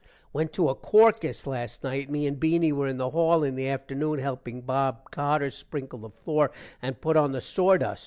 Went 0.33 0.51
to 0.53 0.67
a 0.67 0.73
corcus 0.73 1.45
last 1.45 1.83
night. 1.83 2.09
me 2.09 2.25
and 2.25 2.39
Beany 2.39 2.71
were 2.71 2.87
in 2.87 2.97
the 2.97 3.11
hall 3.11 3.43
in 3.43 3.53
the 3.53 3.69
afternoon 3.69 4.17
helping 4.17 4.61
Bob 4.61 5.11
Carter 5.11 5.51
sprinkle 5.51 5.99
the 5.99 6.09
floor 6.09 6.49
and 6.81 6.99
put 6.99 7.15
on 7.15 7.33
the 7.33 7.39
sordust. 7.39 7.99